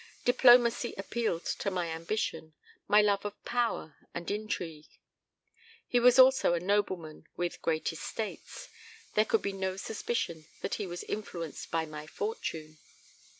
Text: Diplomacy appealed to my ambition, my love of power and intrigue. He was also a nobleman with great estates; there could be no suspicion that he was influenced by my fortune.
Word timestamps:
Diplomacy 0.25 0.95
appealed 0.97 1.45
to 1.45 1.69
my 1.69 1.89
ambition, 1.91 2.55
my 2.87 3.03
love 3.03 3.23
of 3.23 3.39
power 3.45 3.97
and 4.15 4.31
intrigue. 4.31 4.87
He 5.87 5.99
was 5.99 6.17
also 6.17 6.55
a 6.55 6.59
nobleman 6.59 7.27
with 7.37 7.61
great 7.61 7.93
estates; 7.93 8.69
there 9.13 9.25
could 9.25 9.43
be 9.43 9.53
no 9.53 9.77
suspicion 9.77 10.47
that 10.61 10.73
he 10.81 10.87
was 10.87 11.03
influenced 11.03 11.69
by 11.69 11.85
my 11.85 12.07
fortune. 12.07 12.79